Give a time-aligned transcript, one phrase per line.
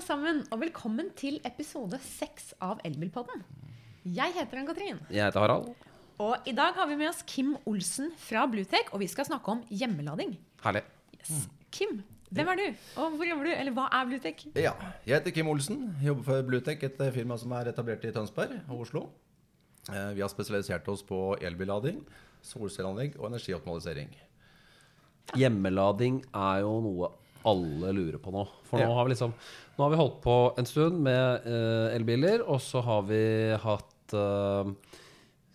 [0.00, 3.42] alle sammen, og velkommen til episode seks av Elbilpodden.
[4.08, 5.74] Jeg heter Ann-Katrin, Jeg heter Harald.
[6.18, 9.48] og i dag har vi med oss Kim Olsen fra Bluetech, og vi skal snakke
[9.52, 10.38] om hjemmelading.
[10.64, 10.82] Herlig.
[11.18, 11.48] Yes.
[11.70, 14.46] Kim, hvem er du, og hvor jobber du, eller hva er Bluetech?
[14.56, 14.72] Ja,
[15.04, 15.94] jeg heter Kim Olsen.
[16.02, 19.08] Jobber for Bluetech, et firma som er etablert i Tønsberg og Oslo.
[19.92, 22.00] Eh, Vi har spesialisert oss på elbillading,
[22.40, 24.08] solcelleanlegg og energioptimalisering.
[25.36, 27.12] Hjemmelading er jo noe
[27.44, 28.46] alle lurer på nå.
[28.68, 28.94] For nå Ja.
[28.94, 29.32] har vi liksom
[29.78, 34.12] Nå har vi holdt på en stund med eh, elbiler, og så har vi hatt
[34.12, 34.72] eh,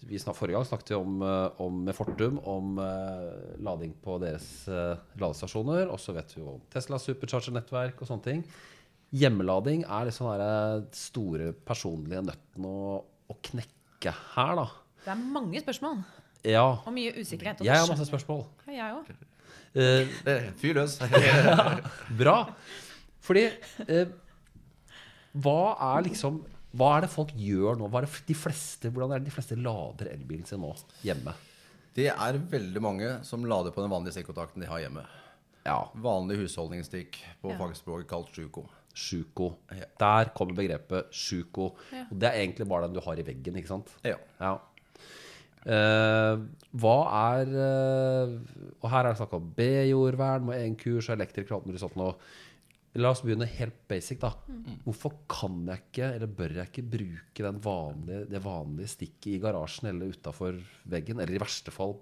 [0.06, 4.20] vi snak, Forrige gang snakket vi om, eh, om med Fortum om eh, lading på
[4.22, 5.88] deres eh, ladestasjoner.
[5.94, 8.44] Og så vet vi jo om Tesla supercharger-nettverk og sånne ting.
[9.16, 14.68] Hjemmelading er liksom den store personlige nøtten å, å knekke her, da.
[15.06, 16.02] Det er mange spørsmål,
[16.46, 16.66] Ja.
[16.86, 17.62] og mye usikkerhet.
[17.62, 18.44] og Jeg har masse spørsmål.
[18.66, 19.16] skjønner Jeg òg.
[19.76, 20.98] Eh, Eh, Fyr løs.
[22.18, 22.38] Bra.
[23.26, 23.48] Fordi
[23.90, 24.06] uh,
[25.36, 25.58] Hva
[25.98, 26.38] er liksom
[26.76, 27.90] Hva er det folk gjør nå?
[27.92, 30.74] Hva er det de fleste, hvordan er det de fleste lader elbilen sin nå
[31.06, 31.34] hjemme?
[31.96, 35.06] Det er veldig mange som lader på den vanlige stikkontakten de har hjemme.
[35.66, 37.58] Ja, Vanlig husholdningsstikk, på Ja.
[37.62, 38.66] fagspråket kalt sjuko.
[38.96, 39.48] Sjuko.
[39.72, 39.88] Ja.
[40.04, 41.70] Der kommer begrepet sjuko.
[41.96, 42.04] Ja.
[42.12, 43.96] Og det er egentlig bare den du har i veggen, ikke sant?
[44.04, 44.18] Ja.
[44.44, 44.58] Ja.
[45.66, 46.42] Eh,
[46.78, 46.98] hva
[47.34, 48.34] er eh,
[48.84, 51.82] Og her er det snakk om B-jordvern, må én kurs og elektriker og alt mulig
[51.82, 51.98] sånt.
[52.96, 54.32] La oss begynne helt basic, da.
[54.86, 59.42] Hvorfor kan jeg ikke, eller bør jeg ikke, bruke den vanlige, det vanlige stikket i
[59.44, 61.20] garasjen eller utafor veggen?
[61.20, 61.98] Eller i verste fall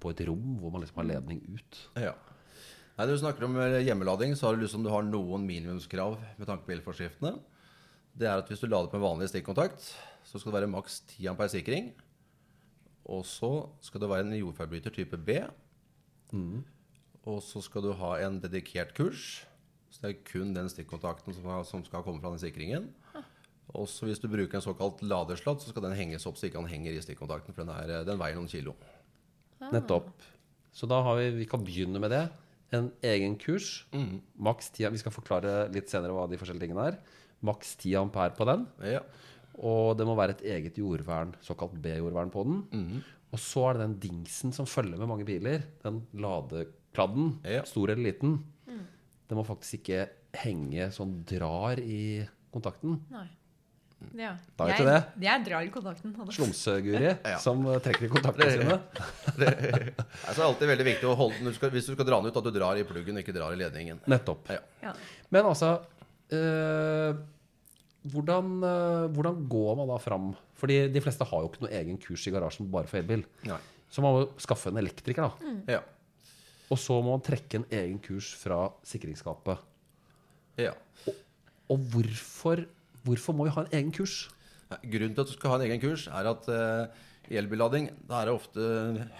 [0.00, 1.82] på et rom hvor man liksom har ledning ut.
[2.00, 2.14] ja.
[2.94, 6.46] Nei, du snakker om eh, hjemmelading, så har du liksom du har noen minimumskrav med
[6.46, 7.32] tanke på elforskriftene.
[8.14, 9.88] Det er at hvis du lader på en vanlig stikkontakt,
[10.22, 11.88] så skal det være maks 10 ampere sikring.
[13.04, 13.50] Og så
[13.84, 15.38] skal det være en jordforbryter type B.
[17.24, 19.44] Og så skal du ha en dedikert kurs.
[19.92, 22.88] Så det er kun den stikkontakten som skal, som skal komme fra den sikringen.
[23.74, 26.60] Og så hvis du bruker en såkalt ladersladd, så skal den henges opp så ikke
[26.60, 28.74] den henger i stikkontakten, for den, er, den veier noen kilo.
[29.72, 30.12] Nettopp.
[30.74, 32.24] Så da har vi, vi kan begynne med det.
[32.74, 33.84] En egen kurs.
[34.34, 36.98] Maks 10 Vi skal forklare litt senere hva de forskjellige tingene er.
[37.44, 38.66] Maks 10 ampere på den.
[38.82, 39.04] Ja.
[39.58, 43.02] Og det må være et eget jordvern, såkalt B-jordvern på den.
[43.34, 45.62] Og så er det den dingsen som følger med mange biler.
[45.82, 47.62] Den ladekladden, Ja.
[47.66, 48.42] stor eller liten.
[49.28, 53.00] Den må faktisk ikke henge sånn drar i kontakten.
[53.10, 53.26] Nei.
[54.18, 54.34] Ja.
[54.58, 54.98] Da vet du det.
[55.24, 56.12] Jeg drar i kontakten.
[56.30, 57.38] Slumseguri Ja.
[57.40, 58.76] som eh, trekker i kontaktene sine.
[59.38, 62.44] Det er alltid veldig viktig å holde den, hvis du skal dra den ut, at
[62.44, 64.02] du drar i pluggen ikke drar i ledningen.
[64.06, 64.50] Nettopp.
[64.52, 64.60] Ja.
[64.82, 64.92] Ja.
[65.32, 65.70] Men altså
[66.28, 67.16] eh,
[68.12, 70.32] hvordan, eh, hvordan går man da fram?
[70.60, 73.24] Fordi de fleste har jo ikke noe egen kurs i garasjen bare for elbil.
[73.48, 73.60] Nei.
[73.90, 75.54] Så man må skaffe en elektriker, da.
[75.76, 75.80] Ja.
[76.72, 79.58] Og så må man trekke en egen kurs fra sikringsskapet.
[80.58, 80.74] ja.
[81.72, 82.60] Og hvorfor,
[83.06, 84.28] hvorfor må vi ha en egen kurs?
[84.68, 88.18] Nei, Grunnen til at du skal ha en egen kurs, er at uh, elbillading det
[88.18, 88.66] er ofte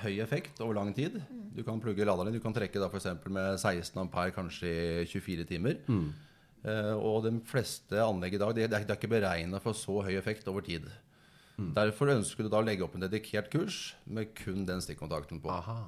[0.02, 1.16] høy effekt over lang tid.
[1.56, 2.36] Du kan plugge laderen din.
[2.40, 3.08] Du kan trekke da f.eks.
[3.32, 4.68] med 16 ampere kanskje
[5.04, 5.80] i 24 timer.
[5.88, 6.12] Eh,
[6.64, 10.46] og de fleste anlegg i dag det, det er ikke beregna for så høy effekt
[10.48, 10.86] over tid.
[11.56, 15.52] Derfor ønsker du da å legge opp en dedikert kurs med kun den stikkontakten på.
[15.54, 15.84] Aha.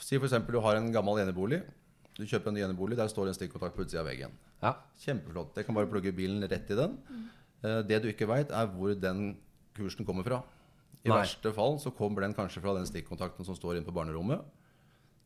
[0.00, 0.34] Si f.eks.
[0.48, 1.62] du har en gammel enebolig.
[2.18, 4.34] Du kjøper en ny enebolig, der står en stikkontakt på utsida av veggen.
[4.60, 4.74] Ja.
[5.00, 5.54] Kjempeflott.
[5.56, 6.98] Det kan bare plugge bilen rett i den.
[7.64, 9.36] Eh, Det du ikke veit, er hvor den
[9.76, 10.42] kursen kommer fra.
[11.00, 11.22] I Nei.
[11.22, 14.42] verste fall så kommer den kanskje fra den stikkontakten som står inne på barnerommet.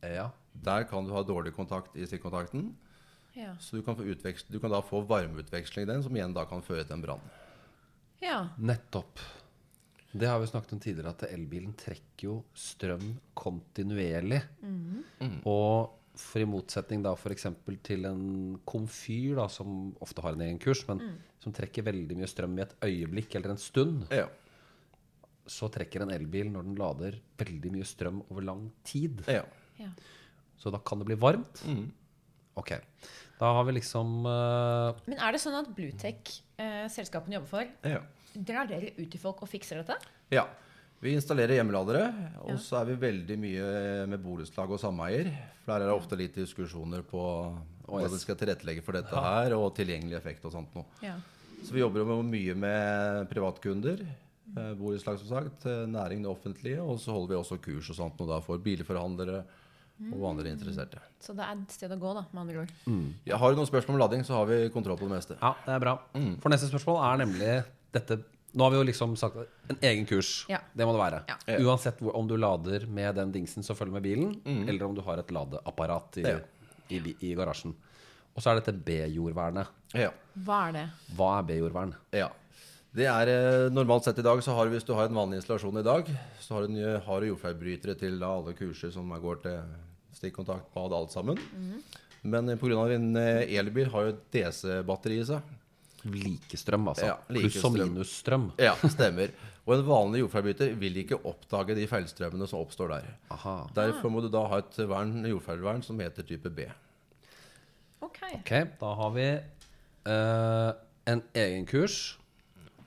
[0.03, 0.29] ja.
[0.55, 2.69] Der kan du ha dårlig kontakt i stikkontakten,
[3.35, 3.55] Ja.
[3.59, 6.85] så du kan, du kan da få varmeutveksling i den, som igjen da kan føre
[6.87, 7.25] til en brann.
[8.21, 8.47] ja.
[8.57, 9.19] Nettopp.
[10.15, 14.41] Det har vi snakket om tidligere, at elbilen trekker jo strøm kontinuerlig.
[15.45, 17.43] Og for i motsetning da f.eks.
[17.83, 18.21] til en
[18.63, 21.01] komfyr, da, som ofte har en egen kurs, men
[21.43, 24.29] som trekker veldig mye strøm i et øyeblikk eller en stund, Ja.
[25.45, 29.19] så trekker en elbil når den lader veldig mye strøm over lang tid.
[29.27, 29.43] ja.
[29.77, 29.91] ja.
[30.57, 31.59] Så da kan det bli varmt.
[32.55, 32.73] Ok.
[33.39, 34.95] Da har vi liksom uh...
[35.09, 37.99] Men er det sånn at Bluetech, eh, selskapene jobber for, ja.
[38.35, 39.97] drar dere ut til folk og fikser dette?
[40.33, 40.45] Ja.
[41.03, 42.05] Vi installerer hjemmeladere,
[42.47, 43.65] og så er vi veldig mye
[44.09, 45.27] med borettslag og sameier.
[45.61, 47.21] For der er det ofte litt diskusjoner på
[47.85, 50.87] hvordan vi skal tilrettelegge for dette her, og tilgjengelig effekt og sånt noe.
[51.05, 51.17] Ja.
[51.59, 54.01] Så vi jobber jo mye med privatkunder.
[54.55, 55.67] eh, Borettslag, som sagt.
[55.67, 56.81] eh, Næring, det offentlige.
[56.81, 59.43] Og så holder vi også kurs og sånt noe da for bilforhandlere
[60.11, 60.99] og andre interesserte.
[61.23, 62.71] Så det er et sted å gå, da, med andre ord.
[63.25, 65.37] Ja, har du noen spørsmål om lading, så har vi kontroll på det meste.
[65.41, 65.93] Ja, det er bra.
[66.43, 67.51] For neste spørsmål er nemlig
[67.95, 68.21] dette
[68.55, 69.35] Nå har vi jo liksom sagt
[69.67, 70.45] en egen kurs.
[70.47, 70.61] Ja.
[70.71, 71.17] Det må det være.
[71.27, 71.57] Ja.
[71.67, 74.29] Uansett hvor, om du lader med den dingsen som følger med bilen,
[74.69, 76.23] eller om du har et ladeapparat i,
[76.95, 77.73] i, i garasjen.
[78.31, 79.67] Og så er dette B-jordvernet.
[79.99, 80.13] Ja.
[80.47, 80.85] Hva er det?
[81.17, 81.91] Hva er B-jordvern?
[82.15, 82.29] ja.
[82.95, 85.41] Det er eh, Normalt sett i dag, så har du, hvis du har en vanlig
[85.41, 86.07] installasjon i dag,
[86.39, 89.57] så har du, en- har du jordfeilbrytere til da, alle kurser som går til
[90.15, 91.41] stikkontakt, bad, alt sammen.
[92.23, 92.85] Men eh, pga.
[92.95, 95.51] en eh, elbil har jo et DC-batteri i seg.
[96.05, 97.09] Likestrøm, altså.
[97.09, 98.47] Ja, Pluss og minus minusstrøm.
[98.61, 99.33] Ja, stemmer.
[99.65, 103.07] Og en vanlig jordfeilbryter vil ikke oppdage de feilstrømmene som oppstår der.
[103.33, 103.55] Aha.
[103.75, 106.67] Derfor må du da ha et vern, jordfeilvern som heter type B.
[108.05, 108.19] Ok.
[108.37, 109.25] okay da har vi
[110.05, 110.69] uh,
[111.09, 111.97] en egen kurs.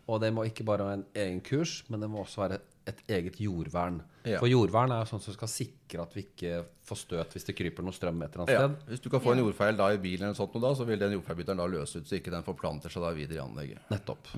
[0.09, 2.59] Og det må ikke bare være en egen kurs, men det må også være
[2.89, 3.99] et eget jordvern.
[4.25, 4.39] Ja.
[4.41, 7.55] For jordvern er jo sånn som skal sikre at vi ikke får støt hvis det
[7.59, 8.63] kryper noe strøm et eller annet Ja.
[8.65, 8.87] sted.
[8.89, 10.99] Hvis du kan få en jordfeil da i bilen, eller sånt, noe da, så vil
[10.99, 13.85] den jordfeilbytteren da løse ut, så ikke den forplanter seg da videre i anlegget.
[13.93, 14.33] Nettopp.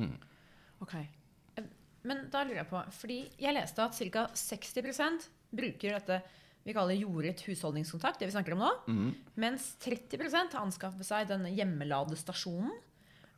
[0.83, 0.95] Ok.
[0.97, 1.63] Eh,
[2.03, 4.27] Men da lurer jeg på, fordi jeg leste at ca.
[4.35, 6.23] 60% bruker dette
[6.65, 9.15] vi kaller jordet husholdningskontakt, det vi snakker om nå.
[9.37, 10.19] Mens 30
[10.53, 12.71] har anskaffet seg denne hjemmeladestasjonen.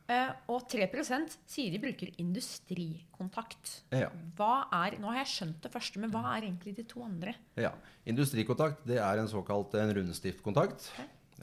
[0.09, 3.81] Eh, Og 3% sier de bruker industrikontakt.
[3.93, 4.09] Ja.
[4.37, 7.35] Hva er, Nå har jeg skjønt det første, men hva er egentlig de to andre?
[7.59, 7.73] Ja.
[8.09, 10.89] Industrikontakt det er en såkalt en rundstiftkontakt.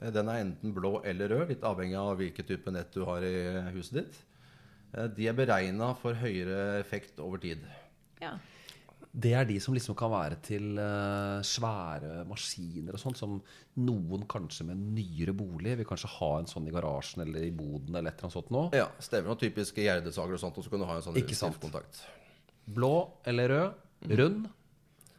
[0.01, 3.33] Den er enten blå eller rød, litt avhengig av hvilken type nett du har i
[3.75, 4.21] huset ditt.
[4.95, 7.63] Eh, De er beregna for høyere effekt over tid.
[8.21, 8.35] Ja.
[9.13, 13.33] Det er de som liksom kan være til eh, svære maskiner og sånn, som
[13.83, 17.91] noen kanskje med nyere bolig vil kanskje ha en sånn i garasjen eller i boden
[17.95, 18.63] eller et eller annet sånt nå.
[18.77, 19.33] Ja, stemmer.
[19.35, 21.35] Og typiske gjerdesager og sånt, og så kan du ha en sånn Ikke
[22.71, 22.93] Blå
[23.27, 23.73] eller rød,
[24.15, 24.47] rund,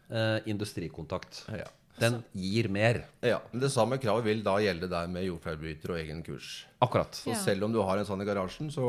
[0.09, 1.43] eh, industrikontakt.
[1.53, 1.69] Ja.
[2.01, 3.05] Den gir mer.
[3.21, 3.43] ja.
[3.53, 6.65] Men det samme kravet vil da gjelde der med jordfeilbryter og egen kurs.
[6.81, 7.13] Akkurat.
[7.13, 7.35] Så Ja.
[7.35, 8.81] selv om du har en sånn i garasjen, så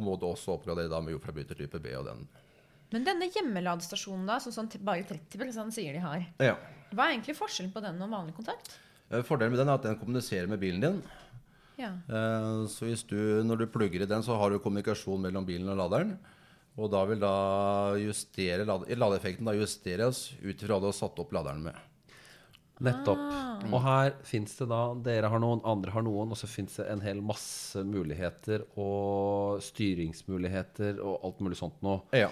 [0.00, 2.26] må du også oppgradere da med jordfeilbryter type B og den.
[2.92, 6.54] Men denne hjemmeladestasjonen, da, som sånn bare 30% sier de har, Ja.
[6.94, 8.78] hva er egentlig forskjellen på den og vanlig kontakt?
[9.10, 11.02] Eh, Fordelen med den er at den kommuniserer med bilen din.
[11.78, 11.90] Ja.
[12.08, 15.68] Eh, Så hvis du, når du plugger i den, så har du kommunikasjon mellom bilen
[15.68, 16.18] og laderen.
[16.78, 21.18] Og da vil da justere lade, ladeeffekten da justeres ut ifra hva du har satt
[21.18, 21.74] opp laderen med.
[22.80, 23.18] Nettopp.
[23.72, 26.86] Og her fins det da Dere har noen, andre har noen, og så fins det
[26.92, 32.02] en hel masse muligheter og styringsmuligheter og alt mulig sånt noe.
[32.14, 32.28] Ja.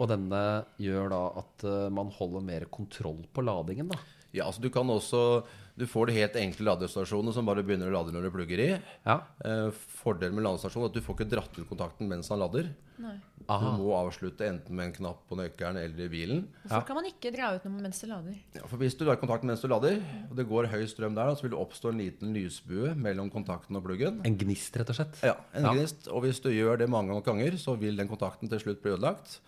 [0.00, 0.42] Og denne
[0.80, 3.98] gjør da at eh, man holder mer kontroll på ladingen, da.
[4.32, 5.42] ja, altså du kan også
[5.76, 8.70] Du får de helt enkle ladestasjonene som bare begynner å lade når du plugger i.
[9.06, 9.18] Ja.
[9.44, 9.68] Eh,
[10.02, 12.68] Fordelen med ladestasjonen er at du får ikke dratt ut kontakten mens han lader.
[13.02, 13.16] Nei.
[13.42, 16.44] Du må avslutte enten med en knapp på nøkkelen eller i bilen.
[16.62, 18.36] Hvorfor kan man ikke dra ut noe mens det lader?
[18.54, 19.96] Ja, for Hvis du har kontakten mens du lader,
[20.30, 23.32] og det går høy strøm der, da, så vil det oppstå en liten lysbue mellom
[23.34, 24.20] kontakten og pluggen.
[24.28, 25.18] En gnist, rett og slett.
[25.26, 25.72] Ja, en Ja.
[25.74, 26.06] gnist.
[26.08, 28.92] Og hvis du gjør det mange nok ganger, så vil den kontakten til slutt bli
[28.94, 29.40] ødelagt.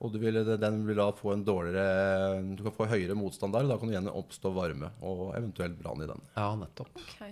[0.00, 3.64] Og du vil, den vil da få en dårligere Du kan få høyere motstand der,
[3.64, 6.20] og da kan det igjen oppstå varme og eventuelt brann i den.
[6.36, 6.90] Ja, nettopp.
[6.96, 7.22] Ok.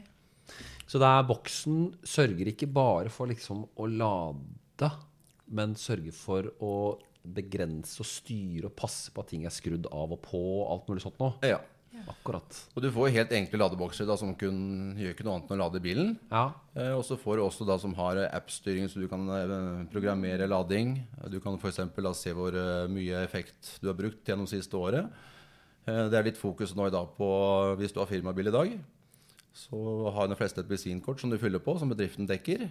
[0.87, 4.91] Så det er boksen sørger ikke bare for liksom å lade,
[5.55, 6.75] men sørge for å
[7.25, 10.91] begrense og styre og passe på at ting er skrudd av og på og alt
[10.91, 11.39] mulig sånt noe.
[11.47, 11.62] Ja.
[12.11, 12.56] Akkurat.
[12.75, 15.62] Og du får helt enkle ladebokser da, som kun gjør ikke noe annet enn å
[15.62, 16.11] lade bilen.
[16.27, 16.49] Ja.
[16.75, 19.55] Eh, og så får du også da som har appstyring, så du kan eh,
[19.93, 20.97] programmere lading.
[21.33, 21.81] Du kan f.eks.
[22.19, 25.07] se hvor eh, mye effekt du har brukt gjennom siste året.
[25.87, 27.31] Eh, det er litt fokus nå i dag på
[27.81, 28.75] hvis du har firmabil i dag,
[29.55, 32.67] så har de fleste et bensinkort som du fyller på, som bedriften dekker.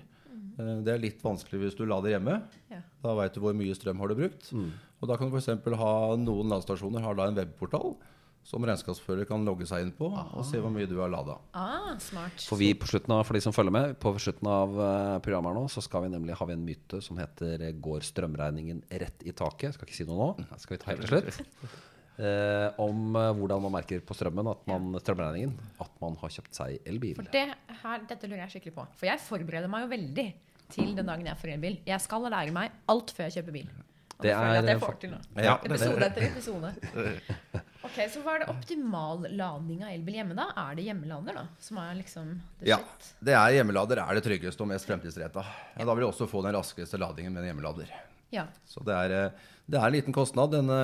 [0.60, 2.40] Eh, det er litt vanskelig hvis du lader hjemme.
[2.72, 2.82] Ja.
[3.04, 4.50] Da veit du hvor mye strøm har du brukt.
[4.54, 5.52] Og da kan du f.eks.
[5.80, 7.96] ha noen ladestasjoner har da en webportal
[8.44, 11.38] som regnskapsfører kan logge seg inn på og se hvor mye du har lada.
[11.56, 12.44] Ah, smart.
[12.44, 15.54] For vi på slutten av, for de som følger med, på slutten av eh, programmet
[15.54, 19.24] her nå, så skal vi nemlig ha en myte som heter eh, 'Går strømregningen rett
[19.24, 20.30] i taket?' Jeg skal ikke si noe nå.
[20.52, 21.80] Det skal vi ta helt til slutt.
[22.14, 26.60] Eh, om eh, hvordan man merker på strømmen at man, strømregningen at man har kjøpt
[26.60, 27.16] seg elbil.
[27.18, 27.48] For det
[27.82, 28.86] her, dette lurer jeg skikkelig på.
[29.00, 30.28] For jeg forbereder meg jo veldig
[30.74, 31.80] til den dagen jeg får elbil.
[31.90, 33.74] Jeg skal lære meg alt før jeg kjøper bil.
[34.14, 35.22] Og Det det, føler jeg at er jeg får til nå.
[35.42, 36.74] Ja, Episode etter episode.
[37.84, 40.46] Ok, Så hva er det optimal lading av elbil hjemme, da?
[40.62, 41.42] Er det hjemmelader, da?
[41.60, 42.30] Som er liksom
[42.62, 42.78] det Ja,
[43.20, 45.44] det er hjemmelader er det tryggeste og mest fremtidsretta.
[45.76, 47.92] Ja, da vil du også få den raskeste ladingen med en hjemmelader.
[48.32, 48.46] Ja.
[48.66, 50.56] Så det er, eh, det er en liten kostnad.
[50.56, 50.80] Denne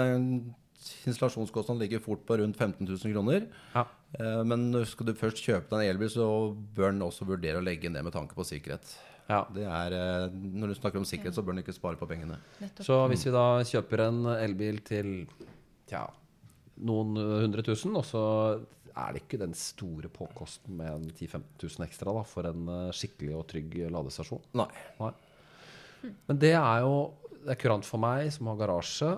[1.09, 3.45] installasjonskostnaden ligger fort på rundt 15 000 kroner.
[3.75, 3.85] Ja.
[4.19, 6.27] Eh, Men skal du først kjøpe deg en elbil, så
[6.75, 8.95] bør den også vurdere å legge ned med tanke på sikkerhet.
[9.29, 9.43] Ja.
[9.53, 12.39] Det er, eh, når du snakker om sikkerhet, så bør den ikke spare på pengene.
[12.61, 12.85] Nettopp.
[12.87, 15.13] Så hvis vi da kjøper en elbil til
[15.89, 16.07] tja,
[16.79, 18.23] noen hundre tusen, og så
[18.99, 21.43] er det ikke den store påkosten med en 10 000-15
[21.77, 24.41] 000 ekstra da, for en eh, skikkelig og trygg ladestasjon.
[24.59, 24.69] Nei.
[24.99, 25.11] Nei.
[26.27, 26.93] Men det er jo
[27.43, 29.11] det er kurant for meg som har garasje.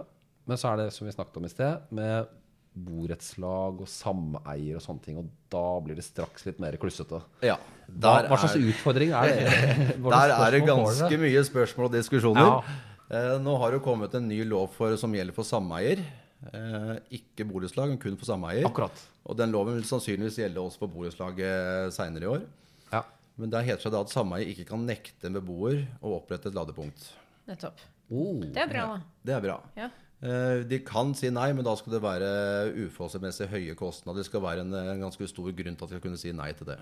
[0.50, 2.30] Men så er det som vi snakket om i sted, med
[2.72, 7.20] borettslag og sameier og sånne ting, og da blir det straks litt mer klussete.
[7.44, 7.58] Ja,
[7.88, 9.44] Hva, der hva slags er- utfordring er det?
[10.16, 12.48] Der er det ganske mye spørsmål og diskusjoner.
[12.48, 12.80] Ja.
[13.12, 16.00] Eh, nå har det kommet en ny lov for, som gjelder for sameier.
[16.48, 18.64] Eh, ikke borettslag, men kun for sameier.
[18.70, 19.04] Akkurat.
[19.28, 22.46] Og den loven vil sannsynligvis gjelde også for borettslaget seinere i år.
[22.94, 23.04] Ja.
[23.38, 26.56] Men der heter det da at sameier ikke kan nekte en beboer å opprette et
[26.56, 27.12] ladepunkt.
[27.52, 27.84] Nettopp.
[28.12, 28.40] Oh.
[28.48, 28.88] Det er bra.
[29.28, 29.60] Det er bra.
[29.78, 29.92] Ja.
[30.22, 32.28] Eh, De kan si nei, men da skal det være
[32.86, 34.22] uforholdsmessig høye kostnader.
[34.22, 36.52] Det skal være en, en ganske stor grunn til at de skal kunne si nei
[36.58, 36.78] til det.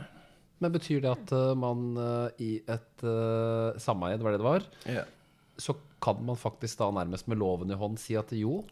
[0.60, 4.50] Men betyr det at eh, man eh, i et uh, sameie, det var det det
[4.50, 5.08] var, yeah.
[5.56, 8.66] så kan man faktisk da nærmest med loven i hånd si at jo,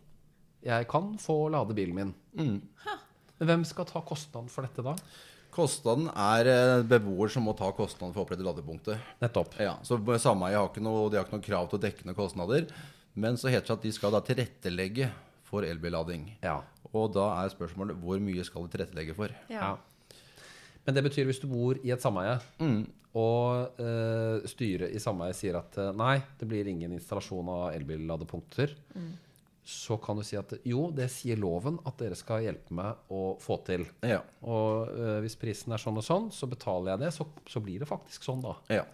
[0.68, 2.14] jeg kan få lade bilen min.
[2.36, 2.60] Mm.
[3.38, 4.98] Men hvem skal ta kostnaden for dette da?
[5.54, 9.00] Kostnaden er beboer som må ta kostnaden for å opprette ladepunktet.
[9.24, 9.56] Nettopp.
[9.64, 12.18] Ja, så sameiet har ikke noe, de har ikke noe krav til å dekke noen
[12.18, 12.68] kostnader.
[13.18, 15.10] Men så heter det at de skal da tilrettelegge
[15.48, 16.30] for elbillading.
[16.44, 16.60] Ja.
[16.94, 19.34] Og da er spørsmålet hvor mye skal de tilrettelegge for?
[19.52, 19.74] Ja.
[19.74, 20.20] Ja.
[20.86, 22.38] Men det betyr hvis du bor i et sameie,
[23.18, 28.76] og eh, styret i sameiet sier at eh, nei, det blir ingen installasjon av elbilladepunkter,
[29.68, 33.36] så kan du si at jo, det sier loven at dere skal hjelpe meg å
[33.44, 33.84] få til.
[34.08, 34.22] Ja.
[34.48, 37.10] Og uh, hvis prisen er sånn og sånn, så betaler jeg det.
[37.18, 38.54] Så, så blir det faktisk sånn, da.
[38.72, 38.86] ja.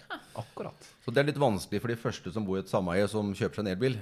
[0.41, 0.87] Akkurat.
[1.05, 3.59] Så det er litt vanskelig for de første som bor i et sameie som kjøper
[3.59, 3.99] seg en elbil.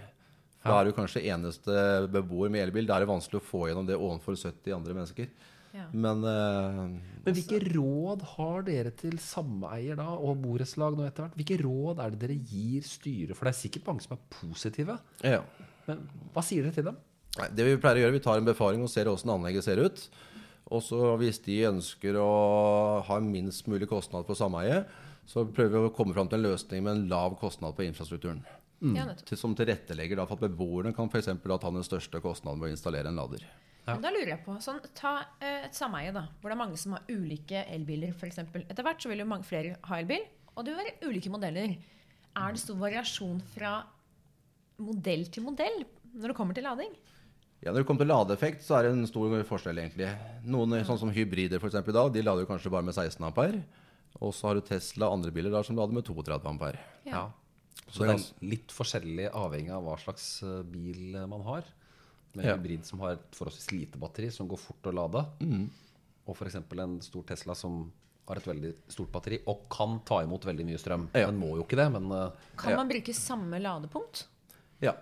[0.61, 1.75] For Da er du kanskje eneste
[2.13, 2.87] beboer med elbil.
[2.87, 5.33] Da er det vanskelig å få gjennom det overfor 70 andre mennesker.
[5.75, 5.89] Ja.
[5.91, 6.85] Men uh,
[7.25, 11.35] Men hvilke råd har dere til sameier da, og borettslag nå etter hvert?
[11.39, 13.35] Hvilke råd er det dere gir styret?
[13.35, 14.97] For det er sikkert mange som er positive.
[15.27, 15.43] ja.
[15.87, 16.99] Men hva sier dere til dem?
[17.39, 19.81] Nei, Det vi pleier å gjøre, vi tar en befaring og ser hvordan anlegget ser
[19.81, 20.03] ut.
[20.71, 22.31] Og så hvis de ønsker å
[23.07, 24.87] ha minst mulig kostnad på sameiet,
[25.27, 28.41] så prøver vi å komme fram til en løsning med en lav kostnad på infrastrukturen.
[28.95, 29.05] ja.
[29.13, 32.71] Til, som tilrettelegger da for at beboerne kan for da ta den største kostnaden med
[32.71, 33.43] å installere en lader.
[33.85, 33.95] Ja.
[33.97, 36.95] Da lurer jeg på, sånn, Ta eh, et sameie da, hvor det er mange som
[36.95, 38.13] har ulike elbiler.
[38.13, 38.65] For eksempel.
[38.69, 41.75] Etter hvert så vil jo mange flere ha elbil, og det vil være ulike modeller.
[42.37, 43.81] Er det stor variasjon fra
[44.81, 45.83] modell til modell
[46.13, 46.93] når det kommer til lading?
[47.61, 50.07] Ja, Når det kommer til ladeeffekt, så er det en stor forskjell, egentlig.
[50.49, 53.21] Noen sånn som hybrider for eksempel, i dag, de lader jo kanskje bare med 16
[53.27, 53.59] ampere.
[54.19, 56.79] Og så har du Tesla og andre biler der som lader med 32 ampere.
[57.05, 57.27] Ja.
[57.91, 61.63] Så det er litt forskjellig avhengig av hva slags eh, bil man har.
[62.33, 62.55] Med Ja.
[62.57, 65.21] hybrid som har et forholdsvis lite batteri, som går fort å lade.
[66.25, 66.55] Og f.eks.
[66.55, 67.91] en stor Tesla som
[68.27, 71.07] har et veldig stort batteri og kan ta imot veldig mye strøm.
[71.13, 71.27] Ja.
[71.27, 72.77] Den må jo ikke det, men eh, Kan Ja.
[72.81, 74.25] man bruke samme ladepunkt?
[74.81, 74.93] Ja.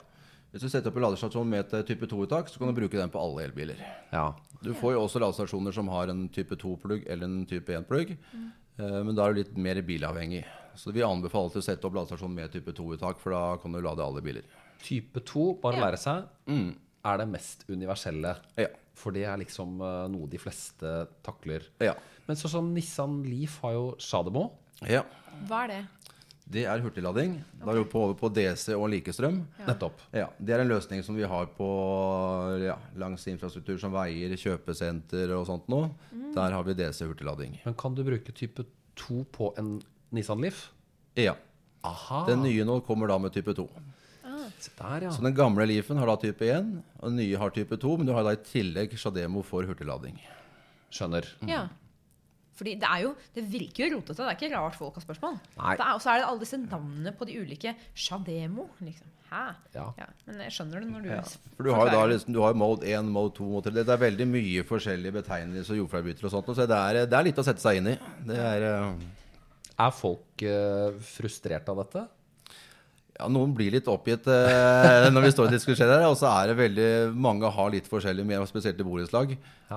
[0.52, 2.98] Hvis du setter opp en ladestasjon med et eh, type 2-uttak, så kan du bruke
[2.98, 3.78] den på alle elbiler.
[4.12, 4.34] ja.
[4.62, 8.18] Du får jo også ladestasjoner som har en type 2-plugg eller en type 1-plugg.
[8.34, 8.50] mm.
[8.80, 10.42] Men da er du litt mer bilavhengig.
[10.76, 13.80] Så vi anbefaler til å sette opp ladestasjon med type 2-uttak, for da kan du
[13.84, 14.44] lade alle biler.
[14.84, 15.86] Type 2, bare Ja.
[15.86, 16.28] lære seg,
[17.06, 18.36] er det mest universelle.
[18.58, 18.68] Ja.
[18.96, 21.64] For det er liksom eh, noe de fleste takler.
[21.80, 21.94] Ja.
[22.28, 24.50] Men sånn Nissan Leaf har jo Shademo.
[24.88, 25.04] ja.
[25.48, 25.82] Hva er det?
[26.50, 27.36] Det er hurtiglading.
[27.62, 29.44] Da er vi på, over på DC og likestrøm.
[29.68, 30.00] Nettopp.
[30.18, 31.68] Ja, Det er en løsning som vi har på
[32.64, 35.84] ja, langs infrastruktur som veier, kjøpesenter og sånt nå.
[36.34, 37.60] Der har vi DC hurtiglading.
[37.68, 38.66] Men kan du bruke type
[38.98, 39.76] 2 på en
[40.16, 40.72] Nissan Leaf?
[41.20, 41.36] Ja.
[41.86, 42.26] Aha.
[42.28, 43.70] Den nye nå kommer da med type 2.
[44.60, 45.12] Se der, ja.
[45.14, 48.10] Så den gamle Leafen har da type 1, og den nye har type 2, men
[48.10, 50.18] du har da i tillegg Shademo for hurtiglading.
[50.92, 51.28] Skjønner.
[51.48, 51.68] Ja.
[52.60, 54.18] Fordi det er jo, det virker jo rotete.
[54.20, 55.40] Det er ikke rart folk har spørsmål.
[55.60, 57.76] Og så er det alle disse navnene på de ulike.
[57.96, 59.16] Shademo, liksom.
[59.30, 59.44] Hæ?
[59.76, 59.86] Ja.
[60.26, 61.22] Men jeg skjønner det når du Ja.
[61.56, 63.84] For du har jo da liksom, du har mode 1, mode 2, mode 3.
[63.86, 67.28] Det er veldig mye forskjellige betegnelser og jordfeilbytter og sånt, så det er, det er
[67.30, 67.98] litt å sette seg inn i.
[68.28, 68.70] Det er...
[68.84, 69.18] uh...
[69.80, 72.02] Er folk uh, frustrert av dette?
[73.16, 76.58] Ja, Noen blir litt oppgitt eh, når vi står og diskuterer, og så er det
[76.60, 76.90] veldig
[77.20, 79.34] mange har litt forskjellige spesielt i borettslag.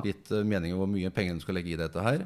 [0.06, 2.24] Litt uh, meninger om hvor mye penger du skal legge i dette her.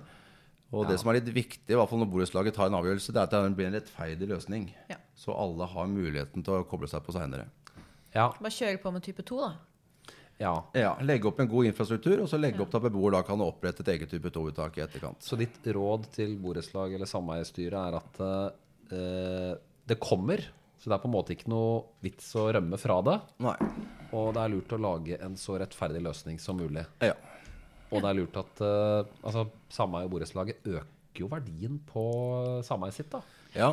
[0.74, 3.22] Og det som er litt viktig, i hvert fall når borettslaget tar en avgjørelse, det
[3.22, 4.66] er at det blir en rettferdig løsning.
[4.90, 4.98] Ja.
[5.16, 7.46] Så alle har muligheten til å koble seg på seinere.
[8.16, 8.32] Ja.
[8.34, 9.52] Bare kjøre på med type 2, da.
[10.42, 10.54] ja.
[10.74, 13.44] Ja, legge opp en god infrastruktur, og så legge opp til at beboer da kan
[13.44, 15.22] opprette et eget type 2-uttak i etterkant.
[15.22, 19.52] Så ditt råd til borettslag eller sameiestyret er at uh,
[19.86, 20.42] det kommer.
[20.76, 23.16] Så det er på en måte ikke noe vits å rømme fra det.
[23.42, 23.56] Nei.
[24.16, 26.84] Og det er lurt å lage en så rettferdig løsning som mulig.
[27.02, 27.14] Ja.
[27.90, 32.06] Og det er lurt at uh, altså, sameie og borettslaget øker jo verdien på
[32.66, 33.12] sameiet sitt.
[33.12, 33.22] da
[33.56, 33.70] ja.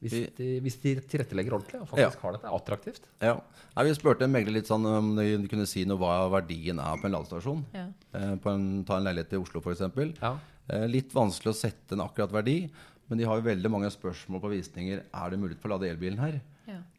[0.00, 3.08] hvis de, hvis de tilrettelegger ordentlig og faktisk har dette attraktivt.
[3.22, 3.38] ja.
[3.76, 7.00] Nei, vi spurte en megler litt sånn om de kunne si noe hva verdien er
[7.00, 7.64] på en ladestasjon.
[7.76, 7.86] Ja.
[8.16, 9.82] Eh, på en, ta en leilighet i Oslo, f.eks.
[10.22, 10.30] Ja.
[10.72, 12.62] Eh, Litt vanskelig å sette en akkurat verdi,
[13.10, 15.02] men de har jo veldig mange spørsmål på visninger.
[15.04, 16.38] Er det mulighet for å lade elbilen her?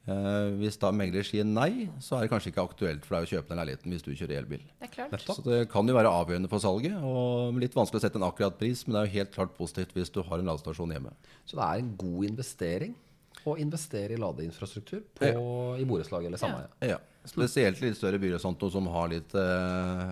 [0.07, 0.13] Ja.
[0.15, 3.31] Eh, hvis da megler sier nei, så er det kanskje ikke aktuelt for deg å
[3.35, 4.63] kjøpe den leiligheten hvis du kjører elbil.
[4.79, 5.25] Det er klart.
[5.27, 8.55] Så det kan jo være avgjørende for salget, og litt vanskelig å sette en akkurat
[8.59, 11.11] pris, men det er jo helt klart positivt hvis du har en ladestasjon hjemme.
[11.43, 12.95] Så det er en god investering
[13.47, 15.29] å investere i ladeinfrastruktur på,
[15.79, 16.71] i borettslag eller sameie.
[16.83, 16.97] Ja,
[17.27, 20.11] Spesielt i litt større byer og sånt, som har litt eh,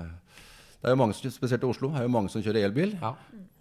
[0.85, 2.91] Det er jo mange, som- Spesielt i Oslo er jo mange som kjører elbil.
[3.01, 3.15] Ja.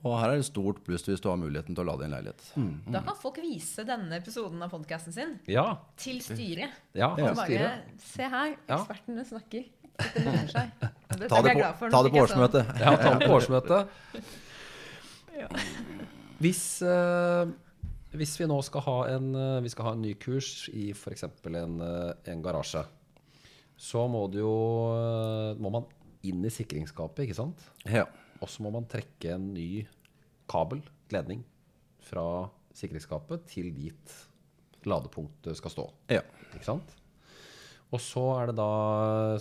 [0.05, 2.43] Og her er det stort pluss hvis du har muligheten til å lade en leilighet.
[2.93, 5.79] Da kan folk vise denne episoden av podkasten sin Ja.
[5.97, 6.69] til styret.
[6.95, 7.81] ja, Og bare styret.
[7.99, 8.77] Se her, Ja.
[8.85, 9.65] ekspertene snakker.
[10.21, 10.71] Lønner seg.
[11.31, 12.79] Ta det på, ta det på jeg sånn- årsmøtet.
[12.81, 13.89] Ja, ta det på årsmøtet.
[16.41, 17.47] Hvis, uh,
[18.15, 21.25] hvis vi nå skal ha en, eh, vi skal ha en ny kurs i f.eks.
[21.47, 22.85] En, eh, en garasje,
[23.77, 25.85] så må det jo må man
[26.29, 27.65] inn i sikringsskapet, ikke sant?
[27.89, 28.07] Ja.
[28.41, 29.85] Og så må man trekke en ny
[30.51, 30.83] kabel,
[31.15, 31.45] ledning,
[32.05, 34.19] fra sikringsskapet til dit
[34.85, 35.89] ladepunktet skal stå.
[36.13, 36.25] ja.
[36.55, 36.93] Ikke sant?
[37.95, 38.69] Og så, er det da,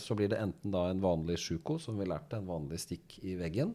[0.01, 3.33] så blir det enten da en vanlig sjuko, som vi lærte, en vanlig stikk i
[3.39, 3.71] veggen.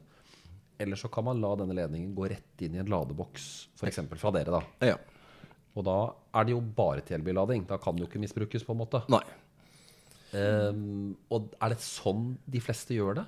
[0.79, 3.47] Eller så kan man la denne ledningen gå rett inn i en ladeboks,
[3.79, 3.99] f.eks.
[4.21, 4.55] fra dere.
[4.55, 4.91] da.
[4.93, 4.99] ja.
[5.79, 5.97] Og da
[6.35, 7.67] er det jo bare til elbillading.
[7.71, 9.03] Da kan det jo ikke misbrukes, på en måte.
[9.11, 9.23] Nei.
[10.37, 13.27] Ehm, og er det sånn de fleste gjør det?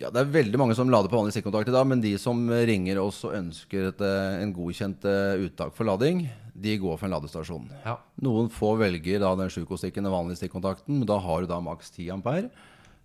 [0.00, 2.38] Ja, Det er veldig mange som lader på vanlig stikkontakt i dag, men de som
[2.48, 7.08] ringer oss og ønsker et, eh, en godkjent eh, uttak for lading, de går for
[7.08, 7.68] en ladestasjon.
[7.84, 7.98] Ja.
[8.22, 11.90] Noen få velger da den sjukostikken, den vanlige stikkontakten, men da har du da maks
[11.90, 12.50] 10 ampere.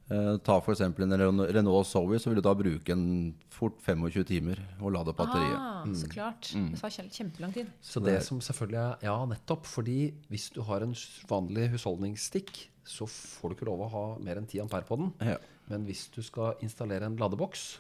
[0.06, 0.82] Eh, ta f.eks.
[0.86, 5.16] en Renault Renault Zoe, så vil du da bruke en fort 25 timer å lade
[5.18, 5.58] batteriet.
[5.58, 6.52] Ah, så klart.
[6.54, 7.72] Det tar kjempelang tid.
[7.82, 9.66] Så det som selvfølgelig er Ja, nettopp.
[9.66, 10.94] Fordi hvis du har en
[11.30, 15.12] vanlig husholdningsstikk, så får du ikke lov å ha mer enn 10 ampere på den.
[15.26, 15.38] Ja.
[15.68, 17.80] Men hvis du skal installere en ladeboks,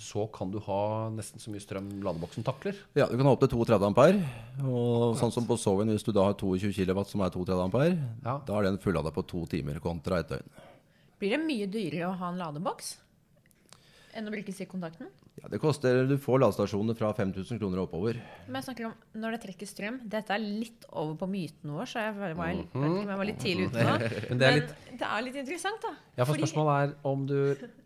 [0.00, 2.72] så kan du ha nesten så mye strøm ladeboksen takler.
[2.96, 4.22] Ja, du kan ha opp til 32 ampere.
[4.64, 7.98] Og sånn som på Zoe hvis du da har 22 kW som er 32 ampere,
[8.24, 8.38] Ja.
[8.46, 10.48] da er den fullada på to timer kontra ett døgn.
[11.20, 12.96] Blir det mye dyrere å ha en ladeboks
[14.16, 15.08] enn å bruke stikkontakten?
[15.36, 18.16] Ja, det koster, Du får ladestasjoner fra 5000 kroner og oppover.
[18.48, 19.98] Men jeg snakker om når det trekker strøm.
[20.08, 23.28] Dette er litt over på myten vår, så jeg var, var, jeg ikke jeg var
[23.28, 23.96] litt tidlig ute nå.
[24.30, 25.90] Men det er Men litt det er litt interessant, da.
[26.16, 27.36] Ja, for Fordi- spørsmålet er om du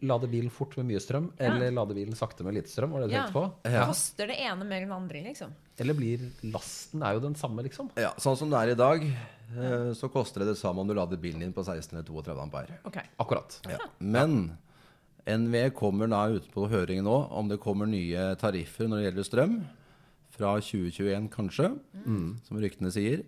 [0.06, 2.94] lader bilen fort med mye strøm, eller lader bilen sakte med lite strøm.
[2.94, 3.24] Var det du Ja.
[3.26, 3.86] tenkte på?
[3.90, 5.50] Koster det ene mer enn det andre, liksom?
[5.82, 7.90] Eller blir lasten er jo den samme, liksom?
[7.98, 9.02] Ja, Sånn som det er i dag,
[9.98, 12.78] så koster det det samme om du lader bilen din på 16 eller 32 ampere.
[12.88, 12.98] Ok.
[13.22, 13.60] Akkurat.
[13.68, 13.78] Ja.
[13.98, 14.56] Men
[15.26, 19.28] NVE kommer da ute på høring nå om det kommer nye tariffer når det gjelder
[19.28, 19.60] strøm.
[20.40, 21.72] Fra 2021 kanskje,
[22.46, 23.26] som ryktene sier.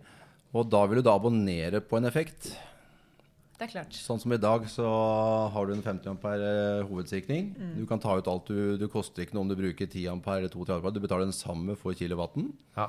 [0.54, 2.52] Og da vil du da abonnere på en effekt.
[3.58, 3.94] Det er klart.
[3.94, 4.86] Sånn som i dag så
[5.52, 6.48] har du en 50 ampere
[6.88, 7.52] hovedsikring.
[7.76, 10.42] Du kan ta ut alt du du koster ikke noe om du bruker 10 ampere
[10.42, 10.94] eller 32 ampere.
[10.96, 12.48] Du betaler den samme for kilowatten.
[12.78, 12.88] Ja.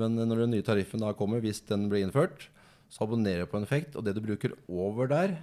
[0.00, 2.48] Men når den nye tariffen da kommer, hvis den blir innført,
[2.90, 3.94] så abonnerer du på en effekt.
[3.96, 5.36] Og det du bruker over der,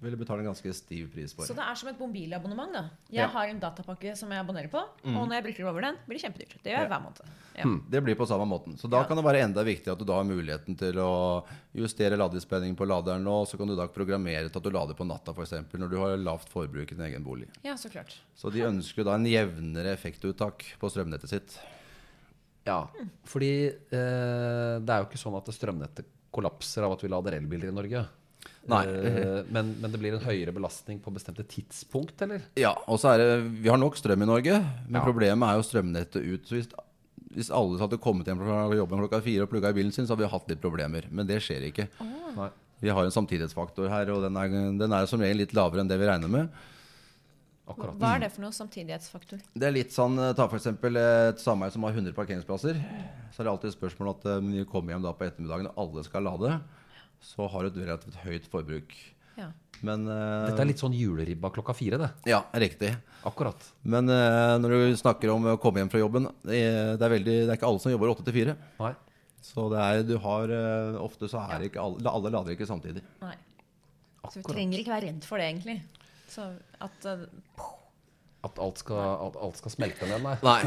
[0.00, 1.44] vil du betale en ganske stiv pris for.
[1.44, 2.82] Så det er som et mobilabonnement, da.
[3.12, 3.26] Jeg Ja.
[3.28, 6.22] har en datapakke som jeg abonnerer på, og når jeg bruker over den, blir det
[6.24, 6.54] kjempedyrt.
[6.64, 6.92] Det gjør jeg Ja.
[6.94, 7.20] hver måned.
[7.58, 7.64] Ja.
[7.90, 8.78] Det blir på samme måten.
[8.80, 11.44] Så da kan det være enda viktig at du da har muligheten til å
[11.76, 13.44] justere ladespenningen på laderen nå.
[13.46, 15.52] Så kan du da programmere til at du lader på natta f.eks.
[15.76, 17.48] når du har lavt forbruk i din egen bolig.
[17.62, 18.14] ja, så klart.
[18.34, 21.58] Så de ønsker da en jevnere effektuttak på strømnettet sitt.
[22.70, 23.08] Ja.
[23.28, 27.72] Fordi eh, det er jo ikke sånn at strømnettet kollapser av at vi lader elbiler
[27.72, 28.04] i Norge.
[28.70, 28.82] Nei.
[28.86, 32.44] Eh, men, men det blir en høyere belastning på bestemte tidspunkt, eller?
[32.60, 33.28] Ja, og så er det
[33.64, 35.04] Vi har nok strøm i Norge, men Ja.
[35.04, 36.46] problemet er jo strømnettet ut.
[36.48, 36.70] Så hvis,
[37.34, 40.14] hvis alle hadde kommet hjem fra jobben klokka fire og plugga i bilen sin, så
[40.14, 41.08] hadde vi hatt litt problemer.
[41.10, 41.88] Men det skjer ikke.
[42.00, 42.48] Ah.
[42.80, 45.90] Vi har en samtidighetsfaktor her, og den er, den er som regel litt lavere enn
[45.90, 46.62] det vi regner med.
[47.70, 47.94] Akkurat.
[48.00, 49.42] Hva er det for noe samtidighetsfaktor?
[49.54, 50.66] Det er litt sånn, Ta f.eks.
[50.72, 52.80] et sameie som har 100 parkeringsplasser.
[53.30, 55.70] Så er det alltid et spørsmål at eh, når vi kommer hjem da på ettermiddagen
[55.70, 56.56] og alle skal lade,
[57.22, 58.96] så har du et relativt høyt forbruk.
[59.38, 59.50] Ja.
[59.86, 62.08] Men uh, Dette er litt sånn juleribba klokka fire, det.
[62.28, 62.90] Ja, riktig.
[63.28, 63.62] Akkurat.
[63.80, 67.14] Men uh, når du snakker om å komme hjem fra jobben, det er, det er,
[67.14, 68.56] veldig, det er ikke alle som jobber åtte til fire.
[69.40, 71.70] Så det er, du har uh, Ofte så er ja.
[71.70, 73.04] ikke alle, alle lader ikke samtidig.
[73.22, 73.36] Nei.
[74.28, 75.78] Så vi trenger ikke være redd for det, egentlig.
[76.30, 76.46] Så
[76.78, 77.24] at uh,
[78.46, 80.36] At alt skal, at alt skal smelte ned, nei.
[80.46, 80.60] Nei.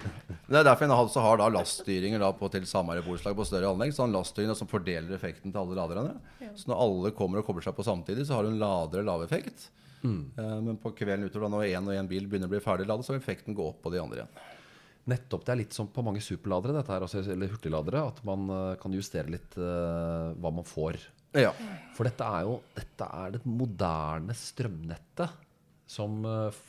[0.50, 3.92] Det er derfor en har da laststyringer da på, til sameie borettslag på større anlegg.
[3.94, 6.16] Så laststyringer en som fordeler effekten til alle laderne.
[6.58, 9.26] Så når alle kommer og kobler seg på samtidig, så har du en ladere lav
[9.26, 9.68] effekt.
[10.04, 12.88] Eh, men på kvelden utover da når én og én bil begynner å bli ferdig
[12.88, 14.34] ladet, så vil effekten gå opp på de andre igjen.
[15.10, 15.44] Nettopp.
[15.46, 18.74] Det er litt som på mange superladere, dette her, altså, eller hurtigladere, at man eh,
[18.80, 21.00] kan justere litt uh, hva man får.
[21.36, 21.52] Ja.
[21.94, 25.36] For dette er jo dette er det moderne strømnettet
[25.90, 26.60] som eh,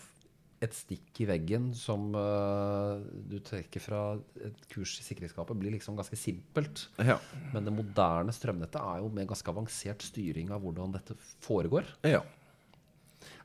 [0.61, 4.01] et stikk i veggen som uh, du trekker fra
[4.45, 6.83] et kurs i sikkerhetsskapet, blir liksom ganske simpelt.
[7.01, 7.17] Ja.
[7.55, 11.89] Men det moderne strømnettet er jo med ganske avansert styring av hvordan dette foregår.
[12.05, 12.21] ja.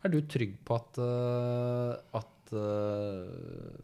[0.04, 3.80] Er du trygg på at, uh, at eh,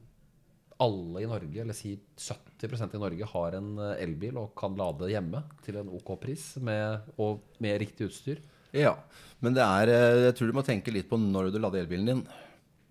[0.83, 5.11] alle i Norge, eller si 70% i Norge, har en eh, elbil og kan lade
[5.13, 8.43] hjemme til en OK pris med, og med riktig utstyr?
[8.77, 8.97] ja.
[9.43, 12.11] Men det er, eh, jeg tror du må tenke litt på når du lader elbilen
[12.11, 12.27] din.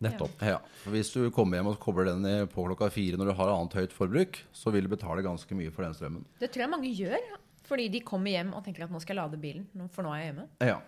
[0.02, 0.34] Nettopp.
[0.42, 0.58] Ja.
[0.90, 3.94] Hvis du kommer hjem og kobler den på klokka fire når du har annet høyt
[3.94, 6.26] forbruk, så vil du betale ganske mye for den strømmen.
[6.42, 7.28] Det tror jeg mange gjør.
[7.72, 10.24] Fordi de kommer hjem og tenker at nå skal jeg lade bilen, for nå er
[10.24, 10.48] jeg hjemme.
[10.66, 10.80] Ja.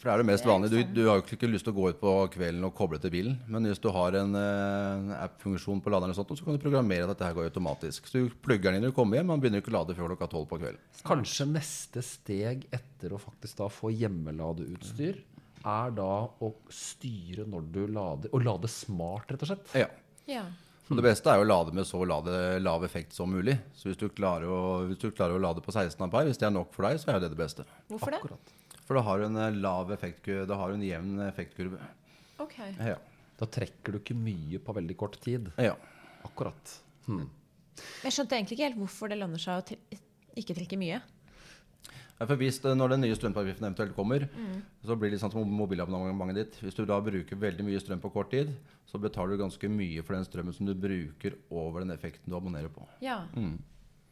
[0.00, 0.80] For det er det mest vanlige.
[0.80, 3.12] Du, du har jo ikke lyst til å gå ut på kvelden og koble til
[3.12, 3.34] bilen.
[3.52, 7.04] Men hvis du har en uh, app-funksjon på laderen, og sånt, så kan du programmere
[7.04, 8.08] at dette her går automatisk.
[8.08, 10.14] Så du plugger den inn når du kommer hjem, man begynner ikke å lade før
[10.14, 10.80] klokka tolv på kvelden.
[11.04, 15.20] Kanskje neste steg etter å faktisk da få hjemmeladeutstyr,
[15.68, 19.74] er da å styre når du lader, og lade smart, rett og slett.
[19.82, 19.90] Ja.
[20.30, 20.46] Ja.
[20.88, 22.32] Så det beste er jo å lade med så lade,
[22.64, 23.58] lav effekt som mulig.
[23.76, 24.56] Så hvis du, å,
[24.88, 27.12] hvis du klarer å lade på 16 ampere, hvis det er nok for deg, så
[27.12, 27.68] er det det beste.
[27.92, 28.24] Hvorfor det?
[28.24, 28.56] Akkurat.
[28.90, 31.78] For da har du en eh, lav effektkurve, da har du en jevn effektkurve.
[32.42, 32.56] Ok.
[32.82, 32.96] Ja.
[33.38, 35.52] Da trekker du ikke mye på veldig kort tid.
[35.62, 35.76] ja.
[36.26, 36.72] Akkurat.
[37.06, 37.28] Hmm.
[38.02, 40.00] Jeg skjønte egentlig ikke helt hvorfor det lønner seg å tre-
[40.36, 40.98] ikke trekke mye.
[42.20, 44.26] Ja, For hvis det, Når den nye strømtariffen eventuelt kommer,
[44.84, 46.58] så blir det litt sånn som mobilabonnementet ditt.
[46.60, 48.52] Hvis du da bruker veldig mye strøm på kort tid,
[48.90, 52.36] så betaler du ganske mye for den strømmen som du bruker over den effekten du
[52.36, 52.84] abonnerer på.
[53.00, 53.22] Ja.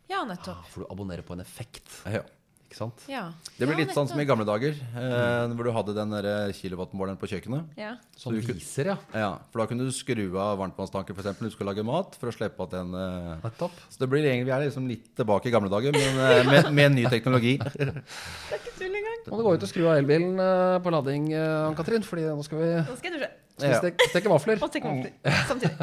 [0.09, 0.65] Ja, nettopp.
[0.73, 2.23] For du abonnerer på en effekt, Ja.
[2.69, 3.05] Ikke sant?
[3.09, 3.23] Ja.
[3.57, 6.53] Det blir ja, litt sånn som i gamle dager, eh, hvor du hadde den der
[6.53, 7.71] kilowattmåleren på kjøkkenet.
[7.81, 7.95] Ja.
[8.15, 8.97] Som du kunne- viser, ja.
[9.17, 12.29] Ja, For da kunne du skru av varmtvannstanken eksempel, når du skulle lage mat, for
[12.29, 13.73] å slippe at den eh.
[13.89, 16.73] Så det blir egentlig, vi er liksom litt tilbake i gamle dager, men eh, med,
[16.73, 17.57] med ny teknologi.
[17.59, 19.19] Ikke tull engang.
[19.33, 22.45] Må du gå ut og skru av elbilen eh, på lading, eh, Ann-Katrin, fordi nå
[22.45, 23.35] skal vi Nå skal jeg dusje.
[23.59, 23.81] Ja.
[23.83, 24.61] stek, steke vafler.
[24.63, 25.13] Og tenke vafler
[25.49, 25.75] samtidig.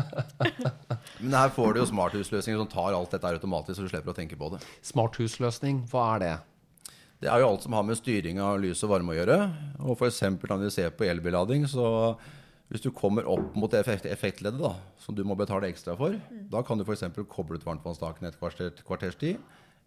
[1.20, 4.16] Men her får du jo smarthusløsninger som tar alt dette automatisk, så du slipper å
[4.16, 4.62] tenke på det.
[4.86, 6.34] Smarthusløsning, hva er det?
[7.22, 9.38] Det er jo alt som har med styring av lys og varme å gjøre.
[9.88, 10.22] Og f.eks.
[10.44, 12.18] når vi ser på elbillading, så
[12.70, 16.18] hvis du kommer opp mot det effekt effektleddet, da, som du må betale ekstra for,
[16.52, 17.06] da kan du f.eks.
[17.32, 19.40] koble ut varmtvannstaken et kvarter, kvarters tid.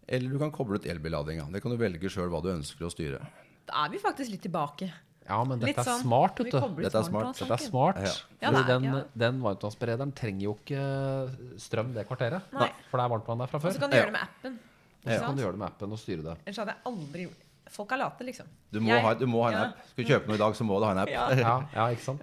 [0.09, 1.51] Eller du kan koble ut elbilladinga.
[1.53, 3.21] Det kan du velge sjøl hva du ønsker å styre.
[3.69, 4.89] Da er vi faktisk litt tilbake.
[5.29, 6.79] Ja, men dette dette er sånn, smart, vet du.
[6.81, 7.35] Dette er smart.
[7.37, 7.99] Dette er smart.
[8.01, 8.13] Ja.
[8.47, 9.03] Ja, er- den, ja.
[9.27, 10.81] den varmtvannsberederen trenger jo ikke
[11.61, 12.49] strøm det kvarteret.
[12.57, 12.71] Nei.
[12.89, 13.69] For det er varmtvann der fra før.
[13.69, 14.07] Og så kan du Ja.
[14.07, 14.57] gjøre det med appen.
[15.09, 16.35] Så Ikke kan du gjøre det med appen og styre det.
[16.45, 18.47] Ellers hadde jeg aldri gjort Folk er late, liksom.
[18.73, 19.65] Du må, Jeg- ha, du må ha en ja.
[19.69, 19.89] app.
[19.91, 21.11] Skal du kjøpe noe i dag, så må du ha en app.
[21.13, 21.27] Ja.
[21.45, 22.23] Ja, ja ikke sant?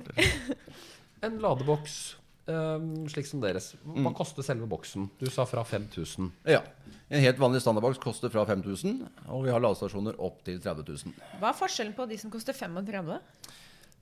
[1.25, 2.15] En ladeboks
[2.49, 3.71] um, slik som deres.
[3.85, 5.07] Hva koster selve boksen?
[5.21, 6.31] Du sa fra 5000.
[6.49, 6.61] Ja.
[7.09, 11.13] En helt vanlig standardboks koster fra 5000, og vi har ladestasjoner opp til 30 000.
[11.41, 13.19] Hva er forskjellen på de som koster 35?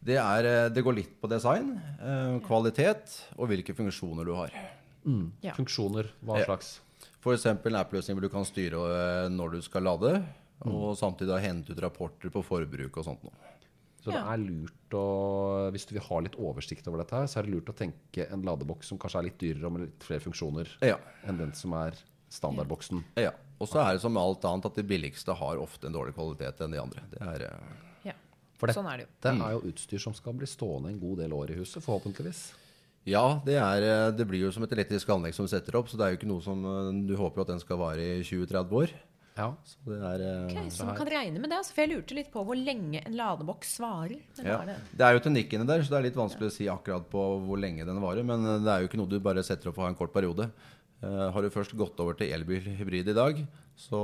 [0.03, 4.55] Det, er, eh, det går litt på design, eh, kvalitet og hvilke funksjoner du har.
[5.43, 5.53] Ja.
[5.55, 6.57] Funksjoner, hva Ja.
[7.23, 7.45] F.eks.
[7.47, 10.17] en appløsning hvor du kan styre eh, når du skal lade,
[10.67, 13.33] og samtidig hente ut rapporter på forbruk og sånt noe.
[14.03, 15.03] Så det er lurt å
[15.71, 18.25] Hvis du vil ha litt oversikt over dette, her, så er det lurt å tenke
[18.29, 20.97] en ladeboks som kanskje er litt dyrere og med litt flere funksjoner Ja.
[21.23, 21.95] enn den som er
[22.29, 23.03] standardboksen.
[23.15, 23.31] ja.
[23.61, 26.59] Og så er det som alt annet at de billigste har ofte en dårlig kvalitet
[26.65, 27.03] enn de andre.
[27.13, 28.13] Det er, eh, Ja.
[28.57, 29.11] For det- Sånn er det jo.
[29.21, 32.51] Det er jo utstyr som skal bli stående en god del år i huset, forhåpentligvis.
[33.07, 35.99] Ja, det, er, eh, det blir jo som et elektrisk anlegg som setter opp, så
[35.99, 38.21] det er jo ikke noe som eh, Du håper jo at den skal vare i
[38.23, 38.93] 20-30 år.
[39.33, 39.47] Ja.
[39.65, 41.57] Så det er okay, Ok, så man kan regne med det.
[41.57, 44.19] Altså, for jeg lurte litt på hvor lenge en ladeboks svarer.
[44.37, 44.59] Ja.
[44.61, 46.69] er det Det er jo teknikk inni der, så det er litt vanskelig å si
[46.71, 48.27] akkurat på hvor lenge den varer.
[48.29, 49.99] Men eh, det er jo ikke noe du bare setter opp for å ha en
[49.99, 50.47] kort periode.
[51.03, 53.39] Uh, har du først gått over til elbil-hybrid i dag,
[53.75, 53.97] så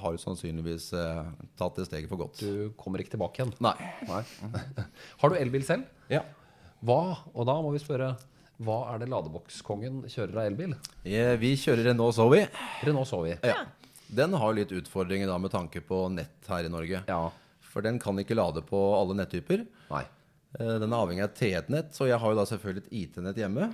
[0.00, 2.40] har du sannsynligvis uh, tatt det steget for godt.
[2.42, 3.52] Du kommer ikke tilbake igjen.
[3.62, 3.76] Nei.
[4.08, 4.24] Nei.
[5.22, 5.86] Har du elbil selv?
[6.10, 6.24] Ja.
[6.82, 8.16] Hva, og da må vi spørre,
[8.60, 10.74] hva er det ladebokskongen kjører av elbil?
[11.04, 12.46] Vi kjører Renault Zoe.
[12.84, 13.38] Renault Zoe.
[13.46, 13.62] Ja.
[14.10, 17.04] Den har litt utfordringer da med tanke på nett her i Norge.
[17.08, 17.20] Ja.
[17.70, 19.62] For den kan ikke lade på alle nettyper.
[19.90, 20.02] Nei.
[20.58, 23.68] Eh, Den er avhengig av T1-nett, så jeg har jo da selvfølgelig et IT-nett hjemme.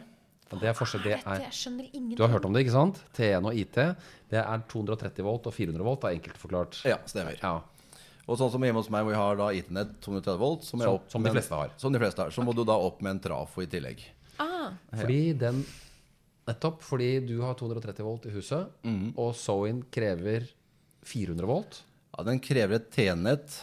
[0.52, 1.02] Det er forskjell.
[1.02, 2.16] Det er, jeg skjønner ingenting.
[2.18, 3.00] du har hørt om det, ikke sant?
[3.16, 3.78] T1 og IT.
[4.30, 6.82] Det er 230 volt og 400 volt, er enkelt forklart.
[6.86, 7.40] Ja, stemmer.
[7.42, 7.56] Ja.
[8.28, 10.86] Og sånn som hjemme hos meg, hvor jeg har da IT-nett 230 volt, som, jeg
[10.86, 11.72] Som- opp som de fleste har.
[11.80, 12.30] Som de fleste har.
[12.36, 14.04] Så må du da opp med en trafo i tillegg.
[14.94, 15.64] Fordi den
[16.46, 18.68] Nettopp fordi du har 230 volt i huset,
[19.18, 20.44] og Zoin krever
[21.02, 21.80] 400 volt.
[22.16, 23.56] Ja, Den krever et T-nett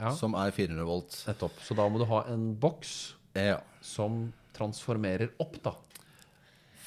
[0.00, 0.14] Ja.
[0.16, 1.18] som er 400 volt.
[1.28, 1.52] Nettopp.
[1.60, 5.74] Så da må du ha en boks Ja, som transformerer opp, da.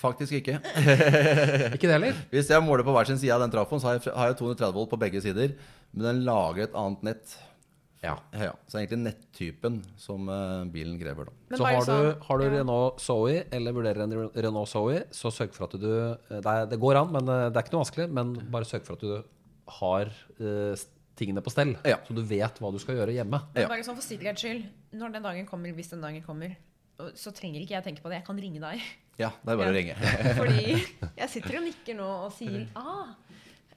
[0.01, 0.57] faktisk ikke.
[1.75, 2.17] Ikke det heller?
[2.33, 4.39] Hvis jeg måler på hver sin side av den trafoen, så har jeg, har jeg
[4.41, 5.53] 230 volt på begge sider.
[5.93, 7.38] Men den lager et annet nett
[8.03, 8.17] Ja.
[8.35, 8.51] Ja.
[8.67, 11.57] Så det er egentlig nettypen som eh, bilen krever, da.
[11.57, 12.51] Så har du, har du ja.
[12.57, 16.79] Renault Zoe, eller vurderer en Renault Zoe, så sørg for at du Det, er, det
[16.81, 18.09] går an, men eh, det er ikke noe vanskelig.
[18.19, 19.13] Men bare sørg for at du
[19.79, 20.11] har
[20.43, 20.83] uh,
[21.15, 21.95] tingene på stell, Ja.
[22.03, 23.39] så du vet hva du skal gjøre hjemme.
[23.55, 23.69] Ja.
[23.71, 24.65] Bare sånn for sikkerhets skyld,
[24.99, 26.57] når den dagen kommer, hvis den dagen kommer,
[27.15, 28.19] så trenger ikke jeg tenke på det.
[28.19, 28.83] Jeg kan ringe deg.
[29.21, 29.95] Ja, det er bare å ringe.
[30.41, 30.75] Fordi
[31.21, 33.13] jeg sitter og nikker nå og sier ah.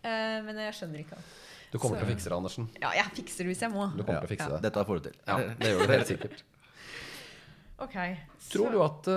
[0.02, 1.36] uh, men jeg skjønner ikke alt.
[1.72, 2.68] Du kommer Så- til å fikse det, Andersen.
[2.80, 3.88] Ja, jeg fikser det hvis jeg må.
[3.96, 4.56] Du kommer Ja, til å fikse Ja.
[4.56, 4.62] det.
[4.70, 5.16] Dette får du til.
[5.26, 6.42] Ja, det gjør du helt sikkert.
[7.78, 7.96] Ok.
[8.52, 9.08] Tror du at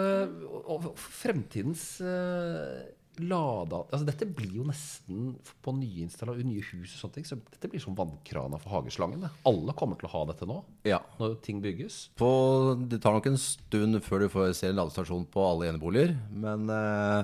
[0.67, 2.81] og fremtidens uh,
[3.19, 3.83] lada...
[3.91, 5.29] Altså dette blir jo nesten
[5.63, 7.27] på nye installer, nye hus og sånne ting.
[7.29, 9.23] Så dette blir som vannkrana for hageslangen.
[9.47, 10.99] Alle kommer til å ha dette nå, Ja.
[11.19, 12.09] når ting bygges.
[12.19, 16.17] På, det tar nok en stund før du får se en ladestasjon på alle eneboliger.
[16.31, 17.23] Men eh,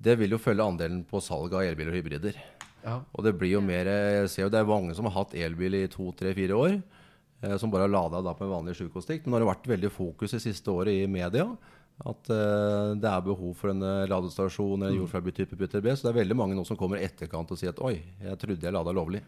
[0.00, 2.36] det vil jo følge andelen på salg av elbiler og hybrider.
[2.84, 2.98] Ja.
[3.14, 5.74] Og det blir jo mer Jeg ser jo det er mange som har hatt elbil
[5.82, 6.78] i to, tre, fire år.
[7.42, 9.26] eh, Som bare har lada da på en vanlig sjukostikk.
[9.26, 11.44] Men nå har det vært veldig fokus det siste året i media.
[12.00, 15.90] At eh, det er behov for en eh, ladestasjon eller jordfrabytype PTB.
[15.96, 18.38] Så det er veldig mange nå som kommer i etterkant og sier at oi, jeg
[18.40, 19.20] trodde jeg lada lovlig.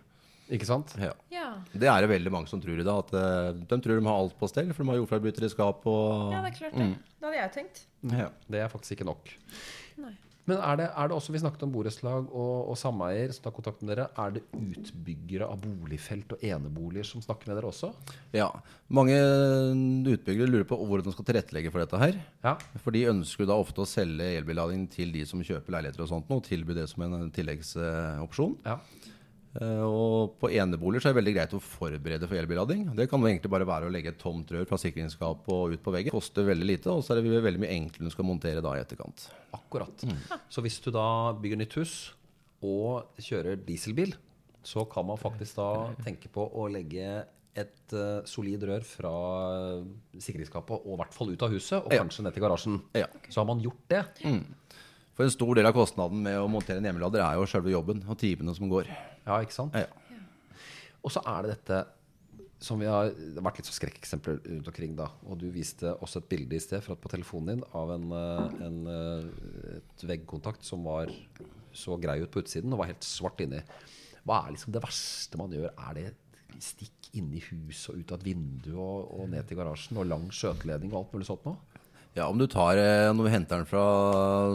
[0.53, 0.91] Ikke sant?
[1.01, 1.13] Ja.
[1.33, 1.51] Ja.
[1.73, 3.05] Det er det veldig mange som tror i dag.
[3.05, 5.87] At eh, de tror de har alt på stell, for de har jordfrabytter i skapet
[5.93, 6.89] og ja, det er klart det.
[7.21, 7.85] Det hadde jeg tenkt.
[8.17, 8.29] Ja.
[8.49, 9.31] Det er faktisk ikke nok.
[10.03, 10.15] Nei.
[10.51, 13.55] Men er det, er det også, vi snakket om borettslag og, og sameier som tar
[13.55, 14.09] kontakt med dere.
[14.19, 17.93] Er det utbyggere av boligfelt og eneboliger som snakker med dere også?
[18.35, 18.49] ja.
[18.93, 19.15] Mange
[20.13, 22.19] utbyggere lurer på hvordan de skal tilrettelegge for dette her.
[22.45, 22.57] Ja.
[22.83, 26.35] For de ønsker da ofte å selge elbillading til de som kjøper leiligheter og sånt,
[26.35, 28.59] og tilby det som en tilleggsopsjon.
[28.67, 28.81] ja.
[29.61, 32.87] Eh, Og på eneboliger så er det veldig greit å forberede for elbillading.
[32.97, 35.83] Det kan jo egentlig bare være å legge et tomt rør fra sikringsskapet og ut
[35.85, 36.15] på veggen.
[36.15, 38.81] Koster veldig lite, og så er det veldig mye enklere du skal montere da i
[38.81, 39.27] etterkant.
[39.53, 40.07] Akkurat.
[40.49, 42.13] Så hvis du da bygger nytt hus
[42.65, 44.15] og kjører dieselbil,
[44.65, 45.71] så kan man faktisk da
[46.05, 49.11] tenke på å legge et uh, solid rør fra
[50.17, 51.99] sikringsskapet og i hvert fall ut av huset, og Ja.
[52.01, 52.79] kanskje ned til garasjen.
[52.97, 53.07] Ja.
[53.29, 54.05] Så har man gjort det.
[55.23, 58.01] For en stor del av kostnaden med å montere en hjemmelader er jo selve jobben
[58.11, 58.89] og timene som går.
[59.23, 59.77] Ja, ikke sant?
[59.79, 59.87] Ja.
[60.99, 61.77] Og så er det dette
[62.63, 65.07] som vi har Det har vært litt så skrekkeksempler rundt omkring, da.
[65.31, 68.67] Og du viste også et bilde i sted fra, på telefonen din av en, eh,
[68.67, 71.15] en, eh, et veggkontakt som var
[71.71, 73.63] så grei ut på utsiden og var helt svart inni.
[74.27, 75.71] Hva er liksom det verste man gjør?
[75.71, 76.09] Er det
[76.59, 80.11] stikk inni i huset og ut av et vindu og, og ned til garasjen og
[80.11, 81.72] lang skjøteledning og alt mulig sånt noe?
[82.15, 83.83] Ja, om du tar eh, Når du henter den fra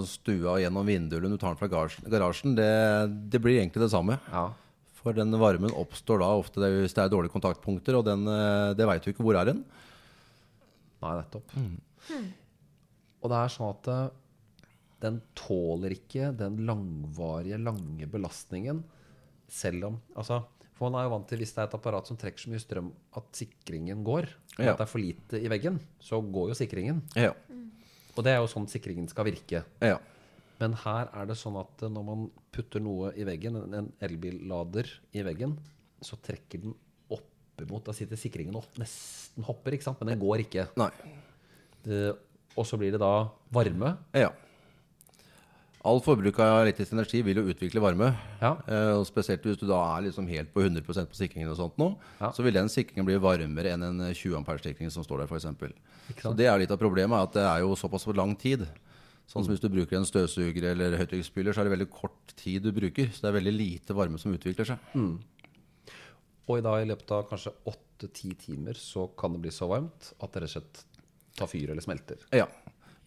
[0.06, 2.68] stua gjennom vinduet, eller om du tar den fra garasjen, det,
[3.34, 4.20] det blir egentlig det samme.
[4.30, 4.44] Ja.
[5.00, 8.74] For den varmen oppstår da ofte det- hvis det er dårlige kontaktpunkter, og den, eh,
[8.78, 9.64] det veit du ikke hvor er hen.
[11.02, 11.58] Nei, nettopp.
[13.24, 14.08] Og det er sånn at eh,
[15.02, 18.84] den tåler ikke den langvarige, lange belastningen,
[19.50, 20.44] selv om Altså,
[20.78, 22.62] for man er jo vant til hvis det er et apparat som trekker så mye
[22.62, 24.72] strøm at sikringen går, og Ja.
[24.72, 27.02] at det er for lite i veggen, så går jo sikringen.
[27.16, 27.34] Ja.
[28.18, 29.64] Og det er jo sånn sikringen skal virke.
[29.82, 29.98] ja.
[30.60, 34.88] Men her er det sånn at eh, når man putter noe i veggen, en- elbillader
[35.14, 35.56] i veggen,
[36.02, 36.74] så trekker den
[37.12, 40.00] oppimot Da sitter sikringen og nesten hopper, ikke sant?
[40.02, 40.68] Men den går ikke.
[40.76, 40.90] Nei.
[41.86, 42.12] Eh,
[42.58, 43.98] og så blir det da varme.
[44.18, 44.32] Ja.
[45.88, 48.10] All forbruk av elektrisk energi vil jo utvikle varme.
[48.42, 48.56] Ja.
[48.68, 51.78] Eh, og Spesielt hvis du da er liksom helt på 100% på sikringen, og sånt
[51.80, 52.32] nå, Ja.
[52.36, 55.72] så vil den sikringen bli varmere enn en 20 ampere-sikring som står der, For eksempel.
[56.20, 58.68] Så det er litt av problemet, at det er jo såpass for lang tid.
[59.28, 62.64] Sånn som hvis du bruker en støvsuger eller høytrykksspyler, så er det veldig kort tid
[62.64, 63.10] du bruker.
[63.12, 64.78] Så det er veldig lite varme som utvikler seg.
[66.48, 70.14] Og i dag i løpet av kanskje åtte-ti timer så kan det bli så varmt
[70.24, 70.84] at det rett og slett
[71.36, 72.18] tar fyr eller smelter.
[72.32, 72.48] Ja.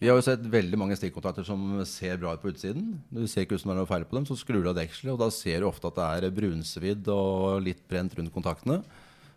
[0.01, 2.95] Vi har jo sett veldig mange stikkontakter som ser bra ut på utsiden.
[3.13, 4.79] Du ser ikke ut som det er noe feil på dem, så skrur du av
[4.79, 8.79] dekselet, og da ser du ofte at det er brunsvidd og litt brent rundt kontaktene.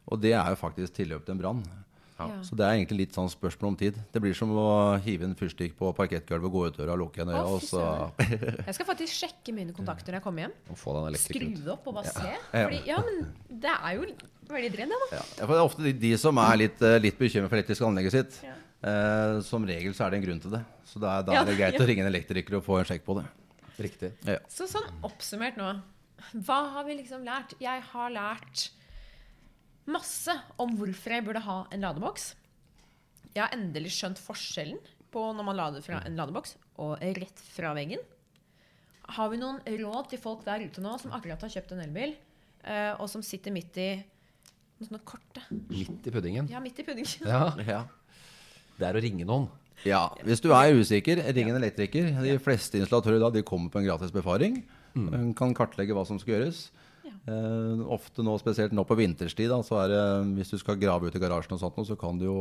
[0.08, 1.60] Og det er jo faktisk tilløp til en brann.
[2.16, 2.30] Ja.
[2.46, 4.00] Så det er egentlig litt sånn spørsmål om tid.
[4.14, 4.66] Det blir som å
[5.04, 7.84] hive en fyrstikk på parkettgulvet gå ut døra og lukke igjen øya, og så.
[8.70, 10.58] Jeg skal faktisk sjekke mine kontakter når jeg kommer hjem.
[10.72, 12.32] Og få den Skru det opp og bare se.
[12.32, 12.64] Ja.
[12.64, 13.24] Fordi, ja, men
[13.66, 14.08] det er jo
[14.54, 15.20] veldig dredd, det, da.
[15.20, 17.84] Ja, for det er ofte de, de som er litt, eh, litt bekymret for elektrisk
[17.84, 18.44] anlegget sitt.
[18.46, 18.60] Ja.
[18.84, 20.60] Eh, som regel så er det en grunn til det.
[20.84, 21.80] Så da er, da Ja, er det greit ja.
[21.80, 23.24] å ringe en elektriker og få en sjekk på det.
[23.80, 24.12] Riktig.
[24.28, 24.38] Ja.
[24.52, 25.70] Så sånn oppsummert nå.
[26.46, 27.54] Hva har vi liksom lært?
[27.60, 28.68] Jeg har lært
[29.90, 32.34] masse om hvorfor jeg burde ha en ladeboks.
[33.34, 34.78] Jeg har endelig skjønt forskjellen
[35.14, 38.00] på når man lader fra en ladeboks og rett fra veggen.
[39.16, 42.14] Har vi noen råd til folk der ute nå som akkurat har kjøpt en elbil,
[42.64, 43.88] eh, og som sitter midt i
[44.78, 46.48] noe sånt korte Midt i puddingen.
[46.50, 47.28] Ja, midt i puddingen.
[47.28, 47.82] Ja, Ja.
[48.78, 49.48] Det er å ringe noen.
[49.84, 52.06] Ja, Hvis du er usikker, ring en elektriker.
[52.24, 54.62] De fleste installatører da, de kommer på en gratis befaring.
[54.94, 56.68] De Kan kartlegge hva som skal gjøres.
[57.04, 57.12] Ja.
[57.34, 60.00] Eh, ofte nå, spesielt nå på vinterstid, da, så er det,
[60.38, 62.38] hvis du skal grave ut i garasjen, og sånt, så kan det jo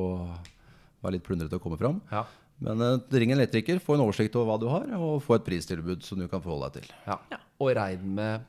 [1.04, 2.00] være litt plundrete å komme fram.
[2.14, 2.24] Ja.
[2.64, 5.48] Men uh, ring en elektriker, få en oversikt over hva du har, og få et
[5.48, 6.96] pristilbud som du kan forholde deg til.
[7.10, 7.20] ja.
[7.34, 7.42] Ja.
[7.64, 8.46] Og regn med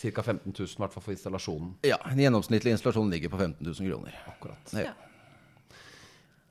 [0.00, 0.22] ca.
[0.22, 1.72] 15 000, i hvert fall for installasjonen.
[1.84, 4.14] Ja, En gjennomsnittlig installasjon ligger på 15 000 kroner.
[4.30, 4.72] Akkurat.
[4.76, 4.92] Ja.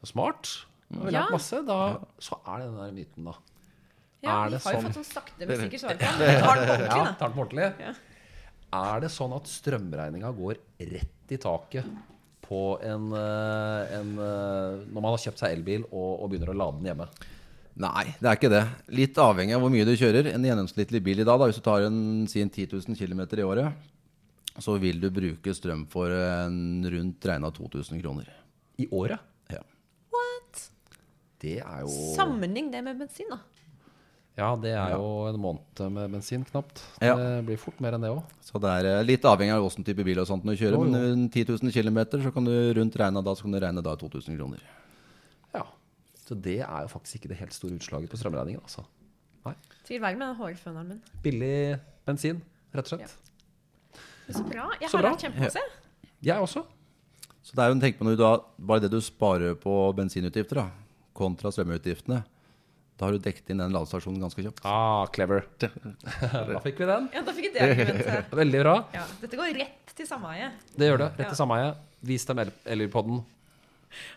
[0.04, 0.66] Smart.
[0.94, 1.22] Har vi Ja.
[1.26, 1.66] lært masse.
[1.66, 3.34] Da, så er det den der myten, da.
[4.24, 6.20] Ja, Er vi det har jo sånn- fått sånn sakte, men sikkert svar på den.
[6.20, 7.14] Vi tar den på ordentlig, Ja, da.
[7.14, 7.74] tar den på ordentlig.
[7.80, 7.94] Ja.
[8.72, 11.86] Er det sånn at strømregninga går rett i taket
[12.44, 16.58] på en, eh, en eh, Når man har kjøpt seg elbil og, og begynner å
[16.58, 17.08] lade den hjemme?
[17.78, 18.68] Nei, det er ikke det.
[18.90, 20.34] Litt avhengig av hvor mye du kjører.
[20.34, 23.22] En gjennomsnittlig bil i dag, da, hvis du tar en, si en 10 000 km
[23.40, 23.74] i året,
[24.60, 28.28] så vil du bruke strøm for en rundt regna 2000 kroner.
[28.78, 29.20] I året?
[31.40, 31.46] Ja.
[31.46, 33.38] Det er jo Sammenlign det med bensin, da.
[34.40, 36.80] Ja, det er jo en måned med bensin, knapt.
[37.04, 37.16] Ja.
[37.20, 38.22] Det blir fort mer enn det òg.
[38.44, 40.78] Så det er eh, litt avhengig av åssen type bil og sånt du kjører.
[40.78, 40.86] Jo.
[40.88, 43.96] Men 10 000 km, så kan du rundt regne da, så kan du regne da
[44.00, 44.64] 2000 kroner.
[45.56, 45.66] Ja.
[46.24, 48.86] Så det er jo faktisk ikke det helt store utslaget på strømregningen, altså.
[49.48, 49.56] Nei.
[49.84, 51.04] Sikkert verre med den hårføneren min.
[51.24, 51.54] Billig
[52.08, 52.44] bensin,
[52.76, 53.16] rett og slett.
[54.30, 54.70] Så bra.
[54.80, 55.64] Jeg Så har hatt kjempemasse.
[56.24, 56.64] Jeg også.
[57.44, 58.32] Så det er jo en tenk på når du da,
[58.72, 60.68] bare det du sparer på bensinutgifter, da,
[61.20, 62.22] kontra strømutgiftene,
[63.00, 64.64] da har du dekket inn den ladestasjonen ganske kjapt.
[64.68, 65.46] Ah, clever.
[65.62, 67.06] da fikk vi den.
[67.16, 68.34] Ja, da fikk vi det argumentet.
[68.42, 68.74] Veldig bra.
[68.98, 70.50] Ja, dette går rett til sameie.
[70.76, 71.12] Det gjør det.
[71.16, 71.30] Rett Ja.
[71.32, 71.70] til sameie.
[72.10, 73.22] Vis dem El- Elbilpodden.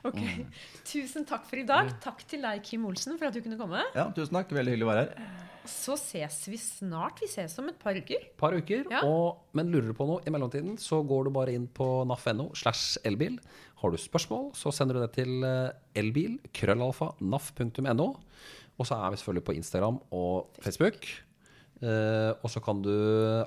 [0.05, 0.19] Ok.
[0.85, 1.89] Tusen takk for i dag.
[2.05, 3.81] Takk til deg, Kim Olsen, for at du kunne komme.
[3.97, 4.51] Ja, tusen takk.
[4.53, 5.39] Veldig hyggelig å være her.
[5.71, 7.23] Så ses vi snart.
[7.23, 8.27] Vi ses om et par uker.
[8.41, 8.83] par uker.
[8.91, 9.05] Ja.
[9.07, 12.49] Og, men lurer du på noe i mellomtiden, så går du bare inn på naf.no
[12.59, 13.39] slash elbil.
[13.83, 18.09] Har du spørsmål, så sender du det til eh, elbil, krøllalfa, naf.no.
[18.79, 21.03] Og så er vi selvfølgelig på Instagram og Facebook.
[21.83, 22.93] Eh, og så kan du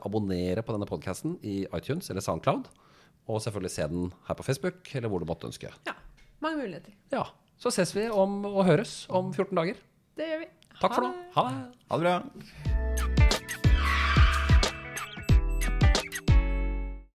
[0.03, 2.67] abonnere på denne podkasten i iTunes eller Soundcloud.
[3.31, 5.71] Og selvfølgelig se den her på Facebook, eller hvor du måtte ønske.
[5.87, 5.95] Ja,
[6.43, 6.91] mange muligheter.
[7.15, 7.23] Ja,
[7.57, 9.79] Så ses vi om og høres om 14 dager.
[10.19, 10.51] Det gjør vi.
[10.81, 11.13] Takk for nå.
[11.39, 11.67] Ha det.
[11.89, 13.14] Ha det bra.